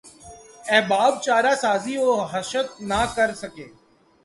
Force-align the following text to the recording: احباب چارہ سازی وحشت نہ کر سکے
احباب 0.75 1.13
چارہ 1.25 1.53
سازی 1.61 1.95
وحشت 1.97 2.67
نہ 2.89 3.01
کر 3.15 3.29
سکے 3.41 3.67